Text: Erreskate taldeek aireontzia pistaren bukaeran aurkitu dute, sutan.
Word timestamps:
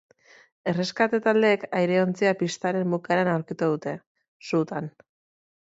Erreskate 0.71 1.19
taldeek 1.27 1.67
aireontzia 1.81 2.33
pistaren 2.41 2.97
bukaeran 2.97 3.33
aurkitu 3.37 3.73
dute, 3.75 3.97
sutan. 4.51 4.93